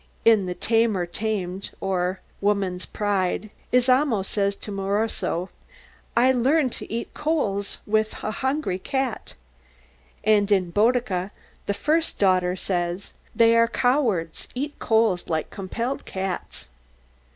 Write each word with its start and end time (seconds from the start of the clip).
In 0.25 0.47
"The 0.47 0.55
Tamer 0.55 1.05
Tamed, 1.05 1.69
or, 1.79 2.21
Woman's 2.41 2.87
Pride," 2.87 3.51
Izamo 3.71 4.25
says 4.25 4.55
to 4.55 4.71
Moroso, 4.71 5.49
"I'd 6.17 6.37
learn 6.37 6.71
to 6.71 6.91
eat 6.91 7.13
coals 7.13 7.77
with 7.85 8.15
a 8.23 8.31
hungry 8.31 8.79
cat"; 8.79 9.35
and 10.23 10.51
in 10.51 10.71
"Boduca," 10.71 11.29
the 11.67 11.75
first 11.75 12.17
daughter 12.17 12.55
says, 12.55 13.13
"They 13.35 13.55
are 13.55 13.67
cowards; 13.67 14.47
eat 14.55 14.73
coals 14.79 15.29
like 15.29 15.51
compelled 15.51 16.03
cats." 16.05 16.65